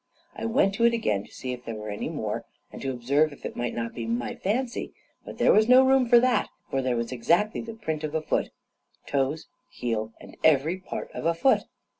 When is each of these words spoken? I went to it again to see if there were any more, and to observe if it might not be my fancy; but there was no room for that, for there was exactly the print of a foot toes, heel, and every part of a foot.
I 0.35 0.45
went 0.45 0.73
to 0.73 0.85
it 0.85 0.95
again 0.95 1.23
to 1.25 1.31
see 1.31 1.53
if 1.53 1.63
there 1.63 1.75
were 1.75 1.91
any 1.91 2.09
more, 2.09 2.43
and 2.71 2.81
to 2.81 2.89
observe 2.89 3.31
if 3.31 3.45
it 3.45 3.55
might 3.55 3.75
not 3.75 3.93
be 3.93 4.07
my 4.07 4.33
fancy; 4.33 4.95
but 5.25 5.37
there 5.37 5.53
was 5.53 5.69
no 5.69 5.85
room 5.85 6.09
for 6.09 6.19
that, 6.19 6.49
for 6.71 6.81
there 6.81 6.95
was 6.95 7.11
exactly 7.11 7.61
the 7.61 7.75
print 7.75 8.03
of 8.03 8.15
a 8.15 8.21
foot 8.23 8.49
toes, 9.05 9.45
heel, 9.69 10.11
and 10.19 10.37
every 10.43 10.79
part 10.79 11.11
of 11.11 11.27
a 11.27 11.35
foot. 11.35 11.65